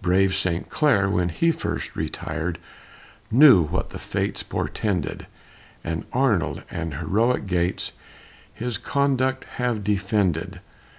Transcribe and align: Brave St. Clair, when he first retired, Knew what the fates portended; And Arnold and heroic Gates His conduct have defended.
Brave 0.00 0.34
St. 0.34 0.70
Clair, 0.70 1.10
when 1.10 1.28
he 1.28 1.52
first 1.52 1.94
retired, 1.94 2.58
Knew 3.30 3.64
what 3.66 3.90
the 3.90 3.98
fates 3.98 4.42
portended; 4.42 5.26
And 5.84 6.06
Arnold 6.14 6.62
and 6.70 6.94
heroic 6.94 7.46
Gates 7.46 7.92
His 8.54 8.78
conduct 8.78 9.44
have 9.58 9.84
defended. 9.84 10.60